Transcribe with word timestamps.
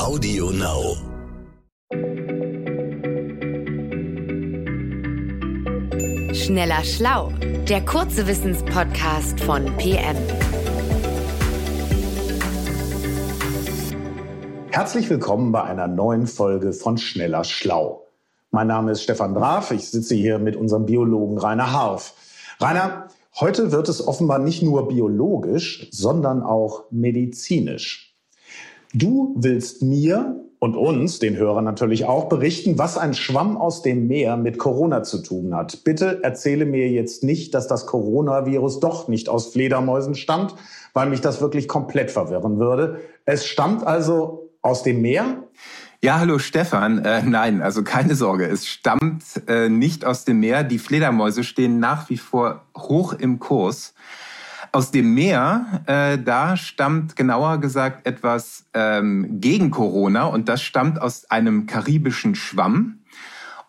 Audio 0.00 0.50
Now. 0.50 0.96
Schneller 6.32 6.82
Schlau, 6.84 7.30
der 7.68 7.84
kurze 7.84 8.26
Wissenspodcast 8.26 9.38
von 9.40 9.66
PM. 9.76 10.16
Herzlich 14.70 15.10
willkommen 15.10 15.52
bei 15.52 15.64
einer 15.64 15.86
neuen 15.86 16.26
Folge 16.26 16.72
von 16.72 16.96
Schneller 16.96 17.44
Schlau. 17.44 18.06
Mein 18.52 18.68
Name 18.68 18.92
ist 18.92 19.02
Stefan 19.02 19.34
Draf, 19.34 19.70
ich 19.70 19.90
sitze 19.90 20.14
hier 20.14 20.38
mit 20.38 20.56
unserem 20.56 20.86
Biologen 20.86 21.36
Rainer 21.36 21.72
Harf. 21.72 22.14
Rainer, 22.58 23.08
heute 23.38 23.70
wird 23.70 23.90
es 23.90 24.08
offenbar 24.08 24.38
nicht 24.38 24.62
nur 24.62 24.88
biologisch, 24.88 25.88
sondern 25.92 26.42
auch 26.42 26.84
medizinisch. 26.90 28.09
Du 28.92 29.34
willst 29.36 29.82
mir 29.82 30.36
und 30.58 30.76
uns, 30.76 31.18
den 31.18 31.36
Hörern 31.36 31.64
natürlich 31.64 32.04
auch, 32.04 32.28
berichten, 32.28 32.76
was 32.76 32.98
ein 32.98 33.14
Schwamm 33.14 33.56
aus 33.56 33.82
dem 33.82 34.08
Meer 34.08 34.36
mit 34.36 34.58
Corona 34.58 35.02
zu 35.02 35.22
tun 35.22 35.54
hat. 35.54 35.84
Bitte 35.84 36.22
erzähle 36.22 36.66
mir 36.66 36.90
jetzt 36.90 37.24
nicht, 37.24 37.54
dass 37.54 37.66
das 37.66 37.86
Coronavirus 37.86 38.80
doch 38.80 39.08
nicht 39.08 39.28
aus 39.28 39.52
Fledermäusen 39.52 40.14
stammt, 40.14 40.54
weil 40.92 41.08
mich 41.08 41.22
das 41.22 41.40
wirklich 41.40 41.66
komplett 41.66 42.10
verwirren 42.10 42.58
würde. 42.58 43.00
Es 43.24 43.46
stammt 43.46 43.86
also 43.86 44.50
aus 44.60 44.82
dem 44.82 45.00
Meer? 45.00 45.44
Ja, 46.02 46.18
hallo 46.18 46.38
Stefan. 46.38 47.04
Äh, 47.04 47.22
nein, 47.22 47.62
also 47.62 47.82
keine 47.82 48.14
Sorge, 48.14 48.46
es 48.46 48.66
stammt 48.66 49.22
äh, 49.46 49.68
nicht 49.68 50.04
aus 50.04 50.24
dem 50.24 50.40
Meer. 50.40 50.64
Die 50.64 50.78
Fledermäuse 50.78 51.44
stehen 51.44 51.78
nach 51.78 52.10
wie 52.10 52.18
vor 52.18 52.66
hoch 52.76 53.14
im 53.14 53.38
Kurs. 53.38 53.94
Aus 54.72 54.92
dem 54.92 55.14
Meer, 55.14 55.82
äh, 55.86 56.16
da 56.16 56.56
stammt 56.56 57.16
genauer 57.16 57.58
gesagt 57.58 58.06
etwas 58.06 58.66
ähm, 58.72 59.40
gegen 59.40 59.72
Corona 59.72 60.24
und 60.26 60.48
das 60.48 60.62
stammt 60.62 61.00
aus 61.00 61.28
einem 61.28 61.66
karibischen 61.66 62.36
Schwamm. 62.36 63.00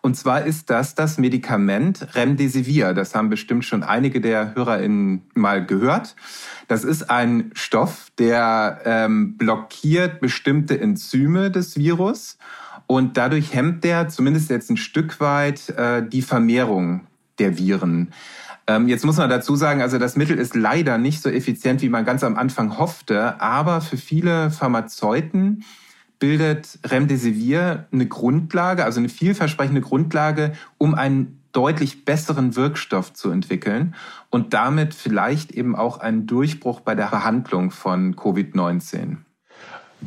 Und 0.00 0.16
zwar 0.16 0.44
ist 0.44 0.70
das 0.70 0.94
das 0.94 1.18
Medikament 1.18 2.14
Remdesivir. 2.14 2.92
Das 2.92 3.14
haben 3.14 3.30
bestimmt 3.30 3.64
schon 3.64 3.82
einige 3.82 4.20
der 4.20 4.54
HörerInnen 4.54 5.22
mal 5.34 5.64
gehört. 5.64 6.14
Das 6.68 6.84
ist 6.84 7.10
ein 7.10 7.50
Stoff, 7.54 8.08
der 8.18 8.80
ähm, 8.84 9.36
blockiert 9.36 10.20
bestimmte 10.20 10.80
Enzyme 10.80 11.50
des 11.50 11.76
Virus 11.76 12.38
und 12.86 13.16
dadurch 13.16 13.54
hemmt 13.54 13.82
der 13.82 14.08
zumindest 14.08 14.50
jetzt 14.50 14.70
ein 14.70 14.76
Stück 14.76 15.18
weit 15.18 15.68
äh, 15.70 16.06
die 16.06 16.22
Vermehrung 16.22 17.06
der 17.38 17.58
Viren. 17.58 18.12
Ähm, 18.66 18.88
jetzt 18.88 19.04
muss 19.04 19.16
man 19.16 19.28
dazu 19.28 19.56
sagen, 19.56 19.82
also 19.82 19.98
das 19.98 20.16
Mittel 20.16 20.38
ist 20.38 20.54
leider 20.54 20.98
nicht 20.98 21.22
so 21.22 21.28
effizient, 21.28 21.82
wie 21.82 21.88
man 21.88 22.04
ganz 22.04 22.22
am 22.22 22.36
Anfang 22.36 22.78
hoffte, 22.78 23.40
aber 23.40 23.80
für 23.80 23.96
viele 23.96 24.50
Pharmazeuten 24.50 25.64
bildet 26.18 26.78
Remdesivir 26.86 27.86
eine 27.90 28.06
Grundlage, 28.06 28.84
also 28.84 29.00
eine 29.00 29.08
vielversprechende 29.08 29.80
Grundlage, 29.80 30.52
um 30.78 30.94
einen 30.94 31.42
deutlich 31.50 32.04
besseren 32.04 32.56
Wirkstoff 32.56 33.12
zu 33.12 33.30
entwickeln 33.30 33.94
und 34.30 34.54
damit 34.54 34.94
vielleicht 34.94 35.52
eben 35.52 35.76
auch 35.76 35.98
einen 35.98 36.26
Durchbruch 36.26 36.80
bei 36.80 36.94
der 36.94 37.08
Behandlung 37.08 37.70
von 37.70 38.14
Covid-19. 38.16 39.16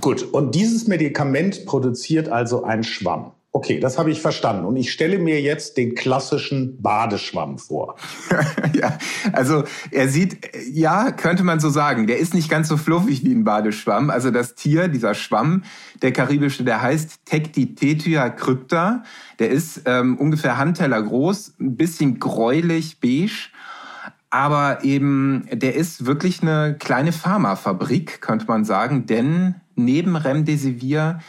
Gut, 0.02 0.24
und 0.24 0.56
dieses 0.56 0.88
Medikament 0.88 1.66
produziert 1.66 2.30
also 2.30 2.64
ein 2.64 2.84
Schwamm. 2.84 3.32
Okay, 3.56 3.80
das 3.80 3.98
habe 3.98 4.12
ich 4.12 4.20
verstanden. 4.20 4.66
Und 4.66 4.76
ich 4.76 4.92
stelle 4.92 5.18
mir 5.18 5.42
jetzt 5.42 5.78
den 5.78 5.96
klassischen 5.96 6.82
Badeschwamm 6.82 7.58
vor. 7.58 7.96
ja, 8.74 8.98
also 9.32 9.64
er 9.92 10.10
sieht, 10.10 10.40
ja, 10.70 11.12
könnte 11.12 11.46
man 11.46 11.62
so 11.62 11.70
sagen, 11.70 12.06
der 12.06 12.20
ist 12.20 12.34
nicht 12.34 12.50
ganz 12.50 12.68
so 12.68 12.76
fluffig 12.76 13.24
wie 13.24 13.34
ein 13.34 13.46
Badeschwamm. 13.46 14.10
Also 14.10 14.30
das 14.30 14.56
Tier, 14.56 14.90
dieser 14.90 15.14
Schwamm, 15.14 15.64
der 16.02 16.12
karibische, 16.12 16.66
der 16.66 16.82
heißt 16.82 17.22
Tectitetia 17.24 18.28
crypta. 18.28 19.04
Der 19.40 19.52
ist 19.52 19.84
ähm, 19.86 20.18
ungefähr 20.18 20.58
Handteller 20.58 21.02
groß, 21.02 21.54
ein 21.62 21.78
bisschen 21.78 22.20
gräulich, 22.20 23.00
beige. 23.00 23.52
Aber 24.32 24.84
eben, 24.84 25.48
der 25.50 25.76
ist 25.76 26.06
wirklich 26.06 26.42
eine 26.42 26.76
kleine 26.78 27.14
Pharmafabrik, 27.14 28.20
könnte 28.20 28.48
man 28.48 28.66
sagen, 28.66 29.06
denn 29.06 29.56
neben 29.76 30.18
Remdesivir 30.18 31.20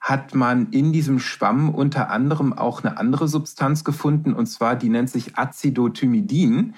hat 0.00 0.34
man 0.34 0.70
in 0.70 0.92
diesem 0.92 1.18
Schwamm 1.18 1.68
unter 1.68 2.10
anderem 2.10 2.52
auch 2.52 2.82
eine 2.82 2.96
andere 2.96 3.28
Substanz 3.28 3.84
gefunden, 3.84 4.32
und 4.32 4.46
zwar 4.46 4.74
die 4.76 4.88
nennt 4.88 5.10
sich 5.10 5.36
Acidothymidin. 5.38 6.74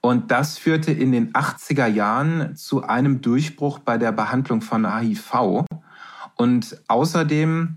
Und 0.00 0.30
das 0.30 0.56
führte 0.56 0.92
in 0.92 1.12
den 1.12 1.32
80er 1.32 1.86
Jahren 1.86 2.56
zu 2.56 2.84
einem 2.84 3.20
Durchbruch 3.20 3.80
bei 3.80 3.98
der 3.98 4.12
Behandlung 4.12 4.62
von 4.62 4.98
HIV. 4.98 5.64
Und 6.36 6.80
außerdem 6.88 7.76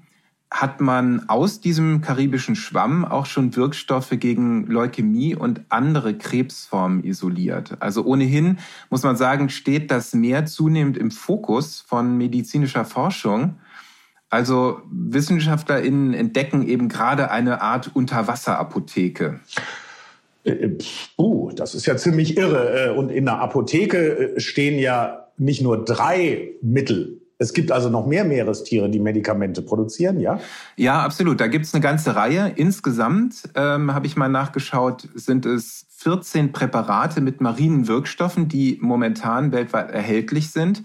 hat 0.54 0.80
man 0.80 1.28
aus 1.30 1.60
diesem 1.60 2.02
karibischen 2.02 2.56
Schwamm 2.56 3.04
auch 3.04 3.26
schon 3.26 3.56
Wirkstoffe 3.56 4.12
gegen 4.12 4.68
Leukämie 4.68 5.36
und 5.36 5.62
andere 5.70 6.16
Krebsformen 6.16 7.04
isoliert. 7.04 7.76
Also 7.82 8.06
ohnehin 8.06 8.60
muss 8.92 9.02
man 9.02 9.16
sagen, 9.16 9.50
steht 9.50 9.90
das 9.90 10.14
Meer 10.14 10.46
zunehmend 10.46 10.96
im 10.96 11.10
Fokus 11.10 11.82
von 11.82 12.18
medizinischer 12.18 12.86
Forschung. 12.86 13.56
Also 14.34 14.82
WissenschaftlerInnen 14.90 16.16
entdecken 16.16 16.68
eben 16.68 16.90
gerade 16.90 17.30
eine 17.30 17.62
Art 17.62 17.92
Unterwasserapotheke. 17.94 19.42
Uh, 21.20 21.52
das 21.52 21.76
ist 21.76 21.86
ja 21.86 21.96
ziemlich 21.98 22.36
irre. 22.36 22.88
Äh, 22.88 22.98
und 22.98 23.12
in 23.12 23.26
der 23.26 23.38
Apotheke 23.38 24.34
stehen 24.38 24.80
ja 24.80 25.28
nicht 25.38 25.62
nur 25.62 25.86
drei 25.86 26.50
Mittel. 26.64 27.22
Es 27.38 27.54
gibt 27.54 27.72
also 27.72 27.92
noch 27.92 28.08
mehr 28.08 28.26
Meerestiere, 28.26 28.90
die 28.90 29.00
Medikamente 29.00 29.62
produzieren, 29.62 30.20
ja? 30.20 30.40
Ja, 30.78 31.04
absolut. 31.04 31.40
Da 31.40 31.46
gibt 31.46 31.66
es 31.66 31.76
eine 31.76 31.82
ganze 31.82 32.16
Reihe. 32.16 32.54
Insgesamt, 32.56 33.44
ähm, 33.54 33.94
habe 33.94 34.08
ich 34.08 34.16
mal 34.16 34.30
nachgeschaut, 34.30 35.10
sind 35.14 35.46
es 35.46 35.86
14 35.98 36.52
Präparate 36.54 37.22
mit 37.22 37.40
marinen 37.40 37.88
Wirkstoffen, 37.88 38.48
die 38.48 38.80
momentan 38.82 39.52
weltweit 39.52 39.92
erhältlich 39.92 40.50
sind. 40.50 40.82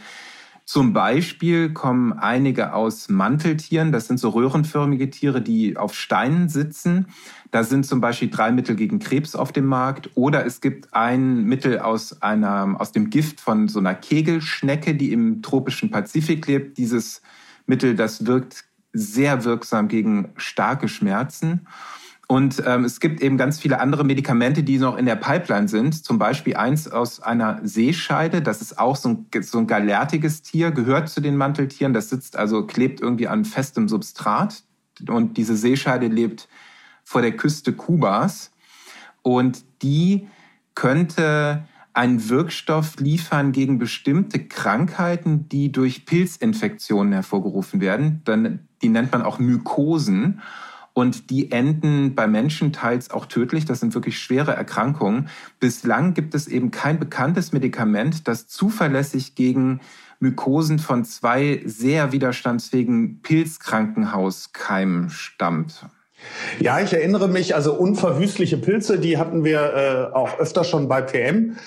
Zum 0.68 0.92
Beispiel 0.92 1.72
kommen 1.72 2.12
einige 2.12 2.74
aus 2.74 3.08
Manteltieren. 3.08 3.90
Das 3.90 4.06
sind 4.06 4.20
so 4.20 4.28
röhrenförmige 4.28 5.08
Tiere, 5.08 5.40
die 5.40 5.78
auf 5.78 5.94
Steinen 5.94 6.50
sitzen. 6.50 7.06
Da 7.50 7.64
sind 7.64 7.86
zum 7.86 8.02
Beispiel 8.02 8.28
drei 8.28 8.52
Mittel 8.52 8.76
gegen 8.76 8.98
Krebs 8.98 9.34
auf 9.34 9.50
dem 9.50 9.64
Markt. 9.64 10.10
Oder 10.14 10.44
es 10.44 10.60
gibt 10.60 10.92
ein 10.92 11.44
Mittel 11.44 11.78
aus, 11.78 12.20
einer, 12.20 12.76
aus 12.78 12.92
dem 12.92 13.08
Gift 13.08 13.40
von 13.40 13.68
so 13.68 13.78
einer 13.78 13.94
Kegelschnecke, 13.94 14.94
die 14.94 15.10
im 15.10 15.40
tropischen 15.40 15.90
Pazifik 15.90 16.46
lebt. 16.46 16.76
Dieses 16.76 17.22
Mittel, 17.64 17.94
das 17.94 18.26
wirkt 18.26 18.66
sehr 18.92 19.44
wirksam 19.44 19.88
gegen 19.88 20.34
starke 20.36 20.88
Schmerzen. 20.88 21.66
Und 22.30 22.62
ähm, 22.66 22.84
es 22.84 23.00
gibt 23.00 23.22
eben 23.22 23.38
ganz 23.38 23.58
viele 23.58 23.80
andere 23.80 24.04
Medikamente, 24.04 24.62
die 24.62 24.76
noch 24.76 24.98
in 24.98 25.06
der 25.06 25.16
Pipeline 25.16 25.66
sind. 25.66 26.04
Zum 26.04 26.18
Beispiel 26.18 26.56
eins 26.56 26.86
aus 26.86 27.20
einer 27.20 27.58
Seescheide. 27.62 28.42
Das 28.42 28.60
ist 28.60 28.78
auch 28.78 28.96
so 28.96 29.08
ein, 29.08 29.26
so 29.40 29.58
ein 29.58 29.66
galertiges 29.66 30.42
Tier, 30.42 30.70
gehört 30.70 31.08
zu 31.08 31.22
den 31.22 31.38
Manteltieren. 31.38 31.94
Das 31.94 32.10
sitzt 32.10 32.36
also, 32.36 32.66
klebt 32.66 33.00
irgendwie 33.00 33.28
an 33.28 33.46
festem 33.46 33.88
Substrat. 33.88 34.62
Und 35.08 35.38
diese 35.38 35.56
Seescheide 35.56 36.08
lebt 36.08 36.48
vor 37.02 37.22
der 37.22 37.32
Küste 37.32 37.72
Kubas. 37.72 38.50
Und 39.22 39.64
die 39.80 40.28
könnte 40.74 41.64
einen 41.94 42.28
Wirkstoff 42.28 43.00
liefern 43.00 43.52
gegen 43.52 43.78
bestimmte 43.78 44.38
Krankheiten, 44.38 45.48
die 45.48 45.72
durch 45.72 46.04
Pilzinfektionen 46.04 47.14
hervorgerufen 47.14 47.80
werden. 47.80 48.20
Dann, 48.24 48.68
die 48.82 48.90
nennt 48.90 49.12
man 49.12 49.22
auch 49.22 49.38
Mykosen. 49.38 50.42
Und 50.98 51.30
die 51.30 51.52
enden 51.52 52.16
bei 52.16 52.26
Menschen 52.26 52.72
teils 52.72 53.12
auch 53.12 53.26
tödlich. 53.26 53.64
Das 53.64 53.78
sind 53.78 53.94
wirklich 53.94 54.18
schwere 54.18 54.56
Erkrankungen. 54.56 55.28
Bislang 55.60 56.12
gibt 56.12 56.34
es 56.34 56.48
eben 56.48 56.72
kein 56.72 56.98
bekanntes 56.98 57.52
Medikament, 57.52 58.26
das 58.26 58.48
zuverlässig 58.48 59.36
gegen 59.36 59.78
Mykosen 60.18 60.80
von 60.80 61.04
zwei 61.04 61.62
sehr 61.64 62.10
widerstandsfähigen 62.10 63.22
Pilzkrankenhauskeimen 63.22 65.08
stammt. 65.10 65.86
Ja, 66.58 66.80
ich 66.80 66.92
erinnere 66.92 67.28
mich, 67.28 67.54
also 67.54 67.74
unverwüstliche 67.74 68.56
Pilze, 68.56 68.98
die 68.98 69.18
hatten 69.18 69.44
wir 69.44 70.10
äh, 70.12 70.12
auch 70.12 70.40
öfter 70.40 70.64
schon 70.64 70.88
bei 70.88 71.00
PM. 71.00 71.58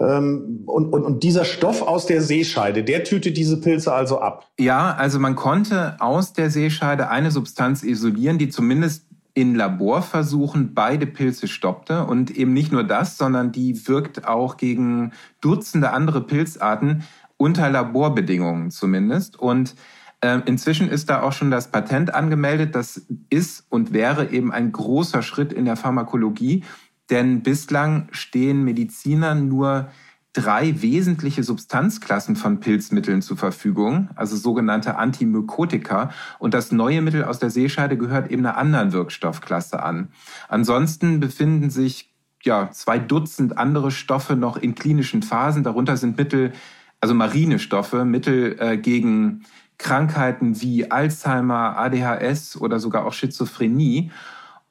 Ähm, 0.00 0.64
und, 0.66 0.92
und, 0.92 1.02
und 1.04 1.22
dieser 1.22 1.44
Stoff 1.44 1.82
aus 1.82 2.06
der 2.06 2.20
Seescheide, 2.20 2.82
der 2.82 3.04
tütet 3.04 3.36
diese 3.36 3.60
Pilze 3.60 3.92
also 3.92 4.20
ab. 4.20 4.48
Ja, 4.58 4.94
also 4.94 5.18
man 5.18 5.36
konnte 5.36 5.96
aus 6.00 6.32
der 6.32 6.50
Seescheide 6.50 7.08
eine 7.08 7.30
Substanz 7.30 7.82
isolieren, 7.82 8.38
die 8.38 8.48
zumindest 8.48 9.06
in 9.34 9.54
Laborversuchen 9.54 10.74
beide 10.74 11.06
Pilze 11.06 11.48
stoppte. 11.48 12.04
Und 12.04 12.30
eben 12.30 12.52
nicht 12.52 12.72
nur 12.72 12.84
das, 12.84 13.18
sondern 13.18 13.52
die 13.52 13.86
wirkt 13.88 14.26
auch 14.26 14.56
gegen 14.56 15.12
Dutzende 15.40 15.90
andere 15.90 16.22
Pilzarten 16.22 17.02
unter 17.36 17.68
Laborbedingungen 17.68 18.70
zumindest. 18.70 19.38
Und 19.38 19.74
äh, 20.20 20.40
inzwischen 20.46 20.88
ist 20.88 21.10
da 21.10 21.22
auch 21.22 21.32
schon 21.32 21.50
das 21.50 21.70
Patent 21.70 22.14
angemeldet. 22.14 22.74
Das 22.74 23.02
ist 23.28 23.66
und 23.68 23.92
wäre 23.92 24.30
eben 24.30 24.52
ein 24.52 24.70
großer 24.70 25.20
Schritt 25.22 25.52
in 25.52 25.64
der 25.64 25.76
Pharmakologie. 25.76 26.62
Denn 27.10 27.42
bislang 27.42 28.08
stehen 28.12 28.64
Medizinern 28.64 29.48
nur 29.48 29.88
drei 30.32 30.82
wesentliche 30.82 31.44
Substanzklassen 31.44 32.34
von 32.34 32.58
Pilzmitteln 32.58 33.22
zur 33.22 33.36
Verfügung, 33.36 34.08
also 34.16 34.36
sogenannte 34.36 34.96
Antimykotika. 34.96 36.10
Und 36.38 36.54
das 36.54 36.72
neue 36.72 37.02
Mittel 37.02 37.24
aus 37.24 37.38
der 37.38 37.50
Seescheide 37.50 37.96
gehört 37.96 38.30
eben 38.30 38.44
einer 38.44 38.56
anderen 38.56 38.92
Wirkstoffklasse 38.92 39.82
an. 39.82 40.08
Ansonsten 40.48 41.20
befinden 41.20 41.70
sich 41.70 42.10
ja, 42.42 42.70
zwei 42.72 42.98
Dutzend 42.98 43.56
andere 43.56 43.90
Stoffe 43.90 44.36
noch 44.36 44.56
in 44.56 44.74
klinischen 44.74 45.22
Phasen. 45.22 45.62
Darunter 45.62 45.96
sind 45.96 46.18
Mittel, 46.18 46.52
also 47.00 47.14
marine 47.14 47.58
Stoffe, 47.58 48.04
Mittel 48.04 48.56
äh, 48.58 48.76
gegen 48.76 49.44
Krankheiten 49.78 50.60
wie 50.60 50.90
Alzheimer, 50.90 51.76
ADHS 51.78 52.60
oder 52.60 52.78
sogar 52.80 53.06
auch 53.06 53.12
Schizophrenie. 53.12 54.10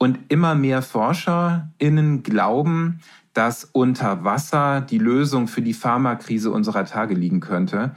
Und 0.04 0.20
immer 0.28 0.54
mehr 0.54 0.82
ForscherInnen 0.82 2.24
glauben, 2.24 3.00
dass 3.34 3.64
unter 3.64 4.26
Wasser 4.26 4.82
die 4.82 4.98
Lösung 4.98 5.48
für 5.48 5.62
die 5.62 5.74
Pharmakrise 5.74 6.52
unserer 6.52 6.84
Tage 6.84 7.16
liegen 7.16 7.40
könnte. 7.40 7.94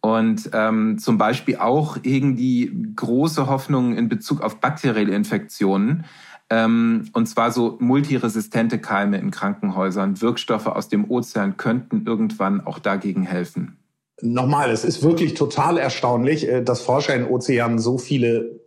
Und 0.00 0.48
ähm, 0.54 0.96
zum 0.98 1.18
Beispiel 1.18 1.56
auch 1.56 1.98
irgendwie 2.04 2.72
große 2.96 3.48
Hoffnungen 3.48 3.98
in 3.98 4.08
Bezug 4.08 4.40
auf 4.40 4.60
bakterielle 4.60 5.14
Infektionen. 5.14 6.06
Ähm, 6.48 7.10
und 7.12 7.26
zwar 7.26 7.50
so 7.50 7.76
multiresistente 7.80 8.78
Keime 8.78 9.18
in 9.18 9.30
Krankenhäusern. 9.30 10.22
Wirkstoffe 10.22 10.68
aus 10.68 10.88
dem 10.88 11.10
Ozean 11.10 11.58
könnten 11.58 12.06
irgendwann 12.06 12.62
auch 12.62 12.78
dagegen 12.78 13.24
helfen. 13.24 13.76
Nochmal, 14.22 14.70
es 14.70 14.86
ist 14.86 15.02
wirklich 15.02 15.34
total 15.34 15.76
erstaunlich, 15.76 16.48
äh, 16.48 16.62
dass 16.64 16.80
Forscher 16.80 17.14
in 17.14 17.26
Ozeanen 17.26 17.78
so 17.78 17.98
viele 17.98 18.58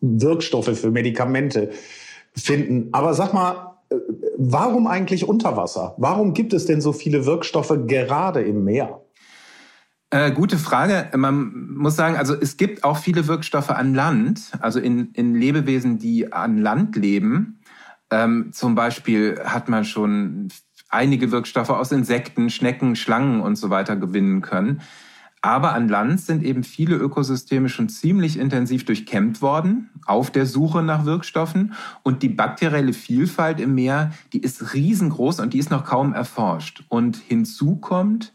Wirkstoffe 0.00 0.78
für 0.80 0.90
Medikamente 0.90 1.72
finden. 2.34 2.88
Aber 2.92 3.14
sag 3.14 3.32
mal, 3.32 3.76
äh, 3.90 3.96
warum 4.36 4.86
eigentlich 4.86 5.28
unter 5.28 5.56
Wasser? 5.56 5.94
Warum 5.98 6.34
gibt 6.34 6.52
es 6.52 6.66
denn 6.66 6.80
so 6.80 6.92
viele 6.92 7.26
Wirkstoffe 7.26 7.74
gerade 7.86 8.42
im 8.42 8.64
Meer? 8.64 9.00
Äh, 10.10 10.32
gute 10.32 10.58
Frage. 10.58 11.16
Man 11.16 11.74
muss 11.76 11.94
sagen, 11.94 12.16
also 12.16 12.34
es 12.34 12.56
gibt 12.56 12.82
auch 12.82 12.96
viele 12.96 13.28
Wirkstoffe 13.28 13.70
an 13.70 13.94
Land, 13.94 14.50
also 14.58 14.80
in, 14.80 15.12
in 15.12 15.36
Lebewesen, 15.36 15.98
die 15.98 16.32
an 16.32 16.58
Land 16.58 16.96
leben. 16.96 17.60
Ähm, 18.10 18.50
zum 18.52 18.74
Beispiel 18.74 19.40
hat 19.44 19.68
man 19.68 19.84
schon 19.84 20.48
einige 20.88 21.30
Wirkstoffe 21.30 21.70
aus 21.70 21.92
Insekten, 21.92 22.50
Schnecken, 22.50 22.96
Schlangen 22.96 23.40
und 23.40 23.54
so 23.54 23.70
weiter 23.70 23.94
gewinnen 23.94 24.40
können. 24.40 24.80
Aber 25.42 25.72
an 25.72 25.88
Land 25.88 26.20
sind 26.20 26.42
eben 26.42 26.64
viele 26.64 26.96
Ökosysteme 26.96 27.70
schon 27.70 27.88
ziemlich 27.88 28.38
intensiv 28.38 28.84
durchkämmt 28.84 29.40
worden 29.40 29.88
auf 30.04 30.30
der 30.30 30.44
Suche 30.44 30.82
nach 30.82 31.06
Wirkstoffen. 31.06 31.72
Und 32.02 32.22
die 32.22 32.28
bakterielle 32.28 32.92
Vielfalt 32.92 33.58
im 33.58 33.74
Meer, 33.74 34.12
die 34.34 34.42
ist 34.42 34.74
riesengroß 34.74 35.40
und 35.40 35.54
die 35.54 35.58
ist 35.58 35.70
noch 35.70 35.84
kaum 35.84 36.12
erforscht. 36.12 36.84
Und 36.88 37.16
hinzu 37.16 37.76
kommt 37.76 38.34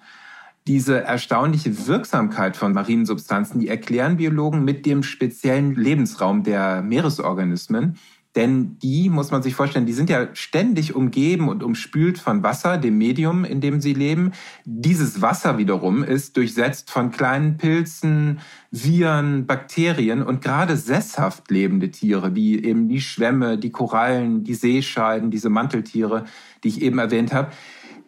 diese 0.68 1.04
erstaunliche 1.04 1.86
Wirksamkeit 1.86 2.58
von 2.58 2.74
marinen 2.74 3.06
Substanzen, 3.06 3.60
die 3.60 3.68
erklären 3.68 4.18
Biologen 4.18 4.64
mit 4.64 4.88
dem 4.88 5.04
speziellen 5.04 5.76
Lebensraum 5.76 6.44
der 6.44 6.82
Meeresorganismen. 6.82 7.98
Denn 8.36 8.78
die, 8.80 9.10
muss 9.10 9.32
man 9.32 9.42
sich 9.42 9.56
vorstellen, 9.56 9.86
die 9.86 9.94
sind 9.94 10.10
ja 10.10 10.28
ständig 10.34 10.94
umgeben 10.94 11.48
und 11.48 11.64
umspült 11.64 12.18
von 12.18 12.44
Wasser, 12.44 12.78
dem 12.78 12.98
Medium, 12.98 13.46
in 13.46 13.62
dem 13.62 13.80
sie 13.80 13.94
leben. 13.94 14.34
Dieses 14.66 15.22
Wasser 15.22 15.58
wiederum 15.58 16.04
ist 16.04 16.36
durchsetzt 16.36 16.92
von 16.92 17.12
kleinen 17.12 17.56
Pilzen, 17.56 18.40
Viren, 18.72 19.46
Bakterien 19.46 20.22
und 20.22 20.42
gerade 20.42 20.76
sesshaft 20.76 21.50
lebende 21.50 21.92
Tiere, 21.92 22.36
wie 22.36 22.62
eben 22.62 22.90
die 22.90 23.00
Schwämme, 23.00 23.58
die 23.58 23.72
Korallen, 23.72 24.44
die 24.44 24.56
Seescheiden, 24.56 25.32
diese 25.32 25.50
Manteltiere, 25.50 26.26
die 26.64 26.68
ich 26.68 26.82
eben 26.82 27.00
erwähnt 27.00 27.34
habe, 27.34 27.52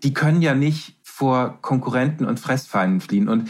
die 0.04 0.14
können 0.14 0.42
ja 0.42 0.54
nicht 0.54 0.98
vor 1.04 1.60
Konkurrenten 1.62 2.26
und 2.26 2.40
Fressfeinden 2.40 3.00
fliehen. 3.00 3.30
Und 3.30 3.50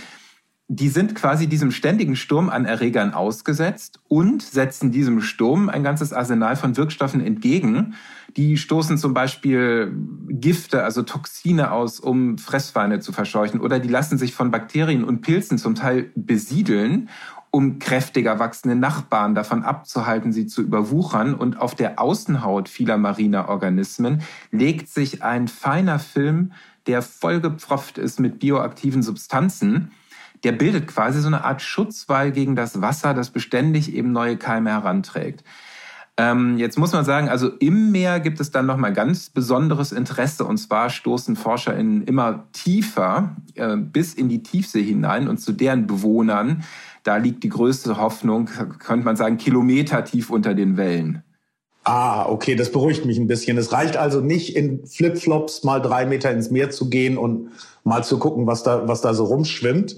die 0.69 0.89
sind 0.89 1.15
quasi 1.15 1.47
diesem 1.47 1.71
ständigen 1.71 2.17
Sturm 2.17 2.49
an 2.49 2.65
Erregern 2.65 3.13
ausgesetzt 3.13 4.01
und 4.09 4.41
setzen 4.41 4.91
diesem 4.91 5.21
Sturm 5.21 5.69
ein 5.69 5.81
ganzes 5.81 6.11
Arsenal 6.11 6.57
von 6.57 6.75
Wirkstoffen 6.75 7.25
entgegen. 7.25 7.95
Die 8.35 8.57
stoßen 8.57 8.97
zum 8.97 9.13
Beispiel 9.13 9.93
Gifte, 10.27 10.83
also 10.83 11.03
Toxine 11.03 11.71
aus, 11.71 12.01
um 12.01 12.37
Fressfeinde 12.37 12.99
zu 12.99 13.13
verscheuchen. 13.13 13.61
Oder 13.61 13.79
die 13.79 13.87
lassen 13.87 14.17
sich 14.17 14.33
von 14.33 14.51
Bakterien 14.51 15.05
und 15.05 15.21
Pilzen 15.21 15.57
zum 15.57 15.73
Teil 15.73 16.11
besiedeln, 16.15 17.07
um 17.49 17.79
kräftiger 17.79 18.37
wachsende 18.37 18.75
Nachbarn 18.75 19.35
davon 19.35 19.63
abzuhalten, 19.63 20.33
sie 20.33 20.47
zu 20.47 20.61
überwuchern. 20.61 21.33
Und 21.33 21.61
auf 21.61 21.75
der 21.75 21.97
Außenhaut 21.97 22.67
vieler 22.67 22.97
mariner 22.97 23.47
Organismen 23.47 24.21
legt 24.51 24.89
sich 24.89 25.23
ein 25.23 25.47
feiner 25.47 25.97
Film, 25.97 26.51
der 26.87 27.01
vollgepfropft 27.01 27.97
ist 27.97 28.19
mit 28.19 28.39
bioaktiven 28.39 29.01
Substanzen 29.01 29.91
der 30.43 30.51
bildet 30.51 30.87
quasi 30.87 31.21
so 31.21 31.27
eine 31.27 31.43
Art 31.43 31.61
Schutzwall 31.61 32.31
gegen 32.31 32.55
das 32.55 32.81
Wasser, 32.81 33.13
das 33.13 33.29
beständig 33.29 33.93
eben 33.93 34.11
neue 34.11 34.37
Keime 34.37 34.71
heranträgt. 34.71 35.43
Ähm, 36.19 36.57
jetzt 36.57 36.79
muss 36.79 36.93
man 36.93 37.05
sagen, 37.05 37.29
also 37.29 37.49
im 37.59 37.91
Meer 37.91 38.19
gibt 38.19 38.39
es 38.39 38.49
dann 38.49 38.65
nochmal 38.65 38.91
ganz 38.91 39.29
besonderes 39.29 39.91
Interesse 39.91 40.45
und 40.45 40.57
zwar 40.57 40.89
stoßen 40.89 41.35
ForscherInnen 41.35 42.03
immer 42.03 42.47
tiefer 42.53 43.35
äh, 43.53 43.77
bis 43.77 44.15
in 44.15 44.27
die 44.27 44.41
Tiefsee 44.41 44.83
hinein 44.83 45.27
und 45.27 45.37
zu 45.37 45.51
deren 45.51 45.85
Bewohnern, 45.85 46.63
da 47.03 47.17
liegt 47.17 47.43
die 47.43 47.49
größte 47.49 47.97
Hoffnung, 47.97 48.49
könnte 48.79 49.05
man 49.05 49.15
sagen, 49.15 49.37
Kilometer 49.37 50.03
tief 50.03 50.31
unter 50.31 50.55
den 50.55 50.75
Wellen. 50.75 51.21
Ah, 51.89 52.27
okay, 52.27 52.55
das 52.55 52.73
beruhigt 52.73 53.05
mich 53.05 53.17
ein 53.17 53.27
bisschen. 53.27 53.57
Es 53.57 53.71
reicht 53.71 53.95
also 53.95 54.19
nicht, 54.19 54.57
in 54.57 54.85
Flipflops 54.85 55.63
mal 55.63 55.81
drei 55.81 56.05
Meter 56.05 56.29
ins 56.29 56.51
Meer 56.51 56.69
zu 56.69 56.89
gehen 56.89 57.17
und 57.17 57.51
mal 57.85 58.03
zu 58.03 58.19
gucken, 58.19 58.45
was 58.45 58.61
da, 58.61 58.89
was 58.89 58.99
da 58.99 59.13
so 59.13 59.23
rumschwimmt. 59.23 59.95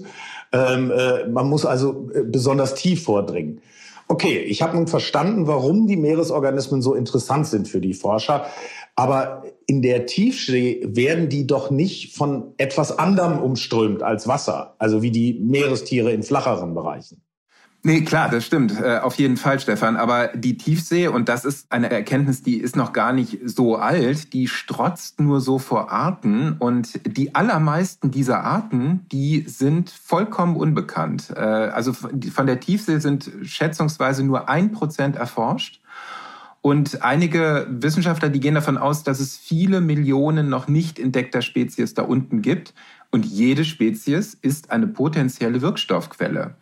Ähm, 0.52 0.92
äh, 0.92 1.26
man 1.26 1.48
muss 1.48 1.66
also 1.66 2.08
äh, 2.14 2.22
besonders 2.22 2.76
tief 2.76 3.02
vordringen. 3.02 3.60
Okay, 4.06 4.38
ich 4.38 4.62
habe 4.62 4.76
nun 4.76 4.86
verstanden, 4.86 5.48
warum 5.48 5.88
die 5.88 5.96
Meeresorganismen 5.96 6.80
so 6.80 6.94
interessant 6.94 7.48
sind 7.48 7.66
für 7.66 7.80
die 7.80 7.94
Forscher. 7.94 8.46
Aber 8.94 9.42
in 9.66 9.82
der 9.82 10.06
Tiefsee 10.06 10.82
werden 10.84 11.28
die 11.28 11.48
doch 11.48 11.72
nicht 11.72 12.14
von 12.14 12.54
etwas 12.56 13.00
anderem 13.00 13.40
umströmt 13.40 14.04
als 14.04 14.28
Wasser, 14.28 14.76
also 14.78 15.02
wie 15.02 15.10
die 15.10 15.40
Meerestiere 15.40 16.12
in 16.12 16.22
flacheren 16.22 16.72
Bereichen. 16.72 17.20
Nee, 17.82 18.02
klar, 18.02 18.28
das 18.28 18.44
stimmt. 18.44 18.78
Äh, 18.78 18.98
auf 18.98 19.14
jeden 19.14 19.38
Fall, 19.38 19.58
Stefan. 19.58 19.96
Aber 19.96 20.28
die 20.28 20.58
Tiefsee, 20.58 21.08
und 21.08 21.30
das 21.30 21.46
ist 21.46 21.72
eine 21.72 21.90
Erkenntnis, 21.90 22.42
die 22.42 22.58
ist 22.58 22.76
noch 22.76 22.92
gar 22.92 23.14
nicht 23.14 23.38
so 23.46 23.76
alt, 23.76 24.34
die 24.34 24.48
strotzt 24.48 25.18
nur 25.18 25.40
so 25.40 25.58
vor 25.58 25.90
Arten. 25.90 26.56
Und 26.58 27.00
die 27.16 27.34
allermeisten 27.34 28.10
dieser 28.10 28.44
Arten, 28.44 29.06
die 29.10 29.44
sind 29.46 29.88
vollkommen 29.88 30.56
unbekannt. 30.56 31.32
Äh, 31.34 31.40
also 31.40 31.94
von 31.94 32.46
der 32.46 32.60
Tiefsee 32.60 32.98
sind 32.98 33.30
schätzungsweise 33.42 34.24
nur 34.24 34.50
ein 34.50 34.72
Prozent 34.72 35.16
erforscht. 35.16 35.80
Und 36.60 37.02
einige 37.02 37.66
Wissenschaftler, 37.70 38.28
die 38.28 38.40
gehen 38.40 38.54
davon 38.54 38.76
aus, 38.76 39.04
dass 39.04 39.20
es 39.20 39.38
viele 39.38 39.80
Millionen 39.80 40.50
noch 40.50 40.68
nicht 40.68 40.98
entdeckter 40.98 41.40
Spezies 41.40 41.94
da 41.94 42.02
unten 42.02 42.42
gibt. 42.42 42.74
Und 43.10 43.24
jede 43.24 43.64
Spezies 43.64 44.34
ist 44.34 44.70
eine 44.70 44.86
potenzielle 44.86 45.62
Wirkstoffquelle. 45.62 46.56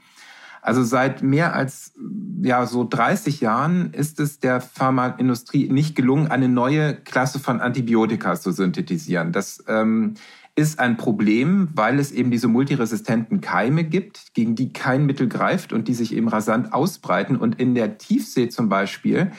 Also 0.62 0.82
seit 0.82 1.22
mehr 1.22 1.54
als 1.54 1.94
ja 2.42 2.66
so 2.66 2.86
30 2.88 3.40
Jahren 3.40 3.92
ist 3.92 4.20
es 4.20 4.38
der 4.40 4.60
Pharmaindustrie 4.60 5.68
nicht 5.68 5.94
gelungen, 5.94 6.28
eine 6.28 6.48
neue 6.48 6.94
Klasse 6.94 7.38
von 7.38 7.60
Antibiotika 7.60 8.38
zu 8.38 8.52
synthetisieren. 8.52 9.32
Das 9.32 9.64
ähm, 9.68 10.14
ist 10.54 10.80
ein 10.80 10.96
Problem, 10.96 11.68
weil 11.74 11.98
es 11.98 12.10
eben 12.10 12.30
diese 12.30 12.48
multiresistenten 12.48 13.40
Keime 13.40 13.84
gibt, 13.84 14.34
gegen 14.34 14.56
die 14.56 14.72
kein 14.72 15.06
Mittel 15.06 15.28
greift 15.28 15.72
und 15.72 15.86
die 15.86 15.94
sich 15.94 16.14
eben 16.14 16.28
rasant 16.28 16.72
ausbreiten. 16.72 17.36
Und 17.36 17.60
in 17.60 17.74
der 17.74 17.98
Tiefsee 17.98 18.48
zum 18.48 18.68
Beispiel 18.68 19.30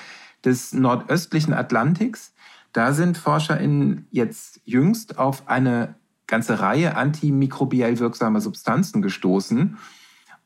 des 0.45 0.73
nordöstlichen 0.73 1.53
Atlantiks, 1.53 2.33
da 2.71 2.93
sind 2.93 3.17
ForscherInnen 3.17 4.07
jetzt 4.11 4.61
jüngst 4.63 5.17
auf 5.17 5.49
eine 5.49 5.95
ganze 6.27 6.59
Reihe 6.59 6.95
antimikrobiell 6.95 7.99
wirksamer 7.99 8.39
Substanzen 8.39 9.01
gestoßen 9.01 9.77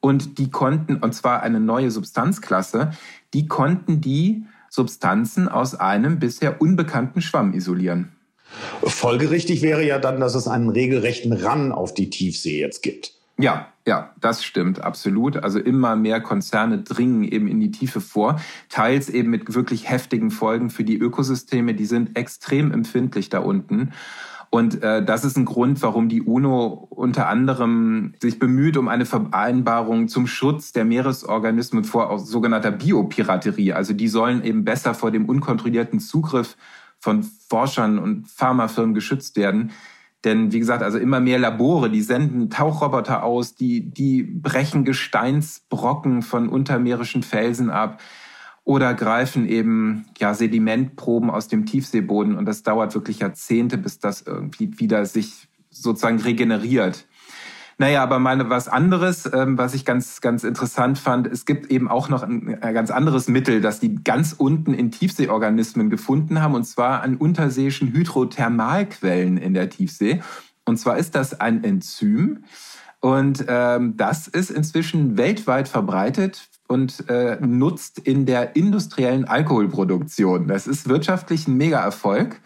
und 0.04 0.38
die 0.38 0.52
konnten, 0.52 0.98
und 0.98 1.16
zwar 1.16 1.44
eine 1.44 1.62
neue 1.62 1.90
Substanzklasse, 1.90 2.92
die 3.34 3.48
konnten 3.48 4.02
die 4.02 4.44
Substanzen 4.70 5.48
aus 5.48 5.76
einem 5.76 6.20
bisher 6.20 6.62
unbekannten 6.62 7.22
Schwamm 7.22 7.54
isolieren. 7.54 8.12
Folgerichtig 8.84 9.62
wäre 9.62 9.86
ja 9.86 10.00
dann, 10.00 10.20
dass 10.20 10.36
es 10.36 10.46
einen 10.46 10.68
regelrechten 10.68 11.32
Run 11.32 11.72
auf 11.72 11.94
die 11.94 12.10
Tiefsee 12.10 12.60
jetzt 12.60 12.84
gibt. 12.84 13.14
Ja, 13.38 13.68
ja, 13.88 14.14
das 14.20 14.44
stimmt, 14.44 14.82
absolut. 14.82 15.38
Also 15.38 15.58
immer 15.58 15.96
mehr 15.96 16.20
Konzerne 16.20 16.80
dringen 16.80 17.24
eben 17.24 17.48
in 17.48 17.62
die 17.62 17.72
Tiefe 17.72 18.02
vor, 18.02 18.42
teils 18.68 19.10
eben 19.10 19.30
mit 19.30 19.56
wirklich 19.56 19.90
heftigen 19.90 20.32
Folgen 20.32 20.70
für 20.70 20.84
die 20.84 20.98
Ökosysteme, 20.98 21.76
die 21.76 21.86
sind 21.86 22.18
extrem 22.18 22.74
empfindlich 22.74 23.30
da 23.30 23.40
unten. 23.40 23.94
Und 24.54 24.84
äh, 24.84 25.04
das 25.04 25.26
ist 25.26 25.36
ein 25.36 25.46
Grund, 25.46 25.82
warum 25.82 26.10
die 26.10 26.22
UNO 26.22 26.86
unter 26.92 27.28
anderem 27.28 28.14
sich 28.22 28.38
bemüht 28.38 28.78
um 28.78 28.88
eine 28.88 29.08
Vereinbarung 29.08 30.10
zum 30.10 30.28
Schutz 30.28 30.72
der 30.72 30.86
Meeresorganismen 30.86 31.84
vor 31.84 32.20
sogenannter 32.20 32.70
Biopiraterie. 32.70 33.74
Also 33.74 33.94
die 33.94 34.08
sollen 34.08 34.44
eben 34.44 34.64
besser 34.64 34.94
vor 34.94 35.10
dem 35.10 35.26
unkontrollierten 35.26 36.00
Zugriff 36.00 36.56
von 37.00 37.24
Forschern 37.24 37.98
und 37.98 38.28
Pharmafirmen 38.28 38.94
geschützt 38.94 39.38
werden. 39.38 39.72
Denn 40.24 40.52
wie 40.52 40.60
gesagt, 40.60 40.84
also 40.84 41.00
immer 41.00 41.20
mehr 41.20 41.40
Labore, 41.40 41.90
die 41.90 42.04
senden 42.04 42.52
Tauchroboter 42.52 43.24
aus, 43.24 43.56
die, 43.56 43.90
die 43.90 44.22
brechen 44.22 44.86
Gesteinsbrocken 44.86 46.22
von 46.22 46.48
untermeerischen 46.48 47.24
Felsen 47.24 47.72
ab 47.72 48.00
oder 48.66 48.94
greifen 48.94 49.48
eben 49.48 50.06
ja 50.18 50.34
Sedimentproben 50.34 51.30
aus 51.30 51.48
dem 51.48 51.66
Tiefseeboden 51.66 52.36
und 52.36 52.46
das 52.46 52.64
dauert 52.64 52.94
wirklich 52.96 53.20
Jahrzehnte, 53.20 53.78
bis 53.78 54.00
das 54.00 54.22
irgendwie 54.22 54.80
wieder 54.80 55.06
sich 55.06 55.48
sozusagen 55.70 56.20
regeneriert. 56.20 57.06
Naja, 57.80 58.04
aber 58.04 58.20
meine 58.20 58.50
was 58.50 58.68
anderes, 58.68 59.30
ähm, 59.34 59.58
was 59.58 59.74
ich 59.74 59.84
ganz, 59.84 60.22
ganz 60.22 60.44
interessant 60.44 61.00
fand, 61.00 61.28
es 61.28 61.46
gibt 61.46 61.72
eben 61.72 61.90
auch 61.90 62.08
noch 62.08 62.22
ein, 62.22 62.62
ein 62.62 62.74
ganz 62.74 62.92
anderes 62.92 63.28
Mittel, 63.28 63.62
das 63.62 63.80
die 63.80 63.96
ganz 64.04 64.34
unten 64.38 64.74
in 64.74 64.92
Tiefseeorganismen 64.92 65.90
gefunden 65.90 66.42
haben, 66.42 66.54
und 66.54 66.66
zwar 66.66 67.02
an 67.02 67.18
unterseeischen 67.18 67.92
Hydrothermalquellen 67.92 69.38
in 69.38 69.56
der 69.56 69.70
Tiefsee. 69.70 70.22
Und 70.66 70.78
zwar 70.78 70.98
ist 70.98 71.16
das 71.16 71.42
ein 71.42 71.64
Enzym. 71.64 72.44
Und 73.00 73.44
ähm, 73.48 73.98
das 73.98 74.28
ist 74.28 74.52
inzwischen 74.52 75.18
weltweit 75.18 75.68
verbreitet 75.68 76.48
und 76.74 77.08
äh, 77.08 77.38
nutzt 77.40 78.00
in 78.00 78.26
der 78.26 78.56
industriellen 78.56 79.26
Alkoholproduktion. 79.26 80.48
Das 80.48 80.66
ist 80.66 80.90
wirtschaftlich 80.90 81.48
ein 81.48 81.56
Mega-Erfolg. 81.56 82.42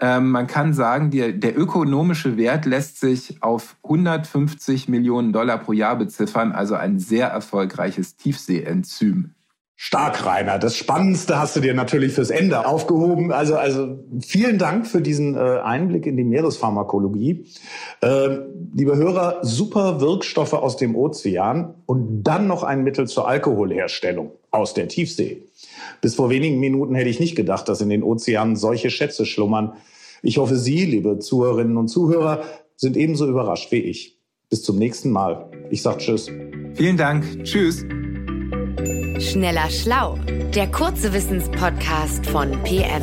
Ähm, 0.00 0.30
man 0.30 0.48
kann 0.48 0.74
sagen, 0.74 1.10
die, 1.10 1.38
der 1.38 1.56
ökonomische 1.56 2.36
Wert 2.36 2.66
lässt 2.66 2.98
sich 2.98 3.40
auf 3.42 3.76
150 3.84 4.88
Millionen 4.88 5.32
Dollar 5.32 5.58
pro 5.58 5.72
Jahr 5.72 5.96
beziffern, 5.96 6.50
also 6.50 6.74
ein 6.74 6.98
sehr 6.98 7.28
erfolgreiches 7.28 8.16
Tiefseeenzym. 8.16 9.34
Stark, 9.82 10.26
Rainer. 10.26 10.58
Das 10.58 10.76
Spannendste 10.76 11.38
hast 11.38 11.56
du 11.56 11.60
dir 11.60 11.72
natürlich 11.72 12.12
fürs 12.12 12.28
Ende 12.28 12.66
aufgehoben. 12.66 13.32
Also, 13.32 13.56
also 13.56 13.98
vielen 14.20 14.58
Dank 14.58 14.86
für 14.86 15.00
diesen 15.00 15.36
äh, 15.36 15.38
Einblick 15.38 16.04
in 16.04 16.18
die 16.18 16.22
Meerespharmakologie. 16.22 17.46
Äh, 18.02 18.40
liebe 18.74 18.96
Hörer, 18.96 19.38
super 19.40 20.02
Wirkstoffe 20.02 20.52
aus 20.52 20.76
dem 20.76 20.94
Ozean 20.94 21.76
und 21.86 22.24
dann 22.24 22.46
noch 22.46 22.62
ein 22.62 22.84
Mittel 22.84 23.08
zur 23.08 23.26
Alkoholherstellung 23.26 24.32
aus 24.50 24.74
der 24.74 24.86
Tiefsee. 24.86 25.44
Bis 26.02 26.14
vor 26.14 26.28
wenigen 26.28 26.60
Minuten 26.60 26.94
hätte 26.94 27.08
ich 27.08 27.18
nicht 27.18 27.34
gedacht, 27.34 27.66
dass 27.66 27.80
in 27.80 27.88
den 27.88 28.02
Ozeanen 28.02 28.56
solche 28.56 28.90
Schätze 28.90 29.24
schlummern. 29.24 29.72
Ich 30.20 30.36
hoffe, 30.36 30.56
Sie, 30.56 30.84
liebe 30.84 31.20
Zuhörerinnen 31.20 31.78
und 31.78 31.88
Zuhörer, 31.88 32.42
sind 32.76 32.98
ebenso 32.98 33.26
überrascht 33.26 33.72
wie 33.72 33.80
ich. 33.80 34.18
Bis 34.50 34.62
zum 34.62 34.76
nächsten 34.76 35.10
Mal. 35.10 35.50
Ich 35.70 35.80
sage 35.80 35.96
Tschüss. 35.96 36.30
Vielen 36.74 36.98
Dank. 36.98 37.44
Tschüss. 37.44 37.82
Schneller 39.20 39.68
Schlau, 39.68 40.16
der 40.54 40.70
kurze 40.70 41.12
Wissenspodcast 41.12 42.24
von 42.26 42.52
PM. 42.62 43.02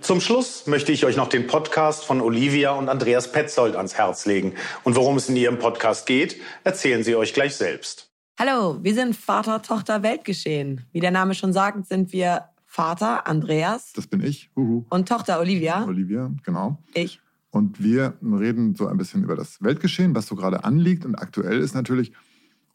Zum 0.00 0.22
Schluss 0.22 0.66
möchte 0.66 0.90
ich 0.90 1.04
euch 1.04 1.18
noch 1.18 1.28
den 1.28 1.46
Podcast 1.46 2.06
von 2.06 2.22
Olivia 2.22 2.72
und 2.72 2.88
Andreas 2.88 3.30
Petzold 3.30 3.76
ans 3.76 3.98
Herz 3.98 4.24
legen. 4.24 4.54
Und 4.84 4.96
worum 4.96 5.18
es 5.18 5.28
in 5.28 5.36
ihrem 5.36 5.58
Podcast 5.58 6.06
geht, 6.06 6.40
erzählen 6.64 7.04
sie 7.04 7.14
euch 7.14 7.34
gleich 7.34 7.56
selbst. 7.56 8.10
Hallo, 8.38 8.82
wir 8.82 8.94
sind 8.94 9.14
Vater, 9.14 9.60
Tochter, 9.60 10.02
Weltgeschehen. 10.02 10.86
Wie 10.92 11.00
der 11.00 11.10
Name 11.10 11.34
schon 11.34 11.52
sagt, 11.52 11.88
sind 11.88 12.10
wir 12.14 12.44
Vater 12.64 13.26
Andreas. 13.26 13.92
Das 13.92 14.06
bin 14.06 14.22
ich. 14.22 14.50
Huhu. 14.56 14.86
Und 14.88 15.06
Tochter 15.06 15.40
Olivia. 15.40 15.84
Olivia, 15.84 16.30
genau. 16.42 16.78
Ich. 16.94 17.20
Und 17.50 17.82
wir 17.82 18.14
reden 18.22 18.74
so 18.74 18.86
ein 18.86 18.98
bisschen 18.98 19.24
über 19.24 19.36
das 19.36 19.62
Weltgeschehen, 19.62 20.14
was 20.14 20.26
so 20.26 20.36
gerade 20.36 20.64
anliegt 20.64 21.04
und 21.04 21.14
aktuell 21.14 21.58
ist 21.58 21.74
natürlich. 21.74 22.12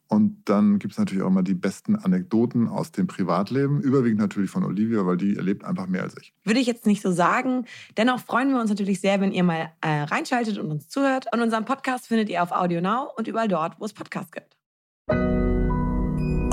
Und 0.08 0.42
dann 0.44 0.78
gibt 0.78 0.92
es 0.92 0.98
natürlich 0.98 1.22
auch 1.22 1.28
immer 1.28 1.42
die 1.42 1.54
besten 1.54 1.96
Anekdoten 1.96 2.68
aus 2.68 2.92
dem 2.92 3.06
Privatleben, 3.06 3.80
überwiegend 3.80 4.20
natürlich 4.20 4.50
von 4.50 4.64
Olivia, 4.64 5.06
weil 5.06 5.16
die 5.16 5.36
erlebt 5.36 5.64
einfach 5.64 5.86
mehr 5.86 6.02
als 6.02 6.16
ich. 6.20 6.34
Würde 6.44 6.60
ich 6.60 6.66
jetzt 6.66 6.86
nicht 6.86 7.02
so 7.02 7.10
sagen. 7.10 7.64
Dennoch 7.96 8.20
freuen 8.20 8.50
wir 8.50 8.60
uns 8.60 8.68
natürlich 8.68 9.00
sehr, 9.00 9.20
wenn 9.20 9.32
ihr 9.32 9.44
mal 9.44 9.72
äh, 9.80 10.02
reinschaltet 10.02 10.58
und 10.58 10.70
uns 10.70 10.88
zuhört. 10.88 11.26
Und 11.32 11.40
unseren 11.40 11.64
Podcast 11.64 12.06
findet 12.06 12.28
ihr 12.28 12.42
auf 12.42 12.52
Audio 12.52 12.80
Now 12.80 13.10
und 13.16 13.28
überall 13.28 13.48
dort, 13.48 13.80
wo 13.80 13.84
es 13.86 13.92
Podcasts 13.92 14.32
gibt. 14.32 14.56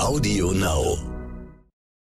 Audio 0.00 0.52
Now. 0.52 1.11